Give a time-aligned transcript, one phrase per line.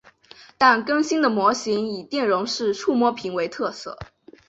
[0.57, 3.99] 但更新的模型以电容式触摸屏为特色。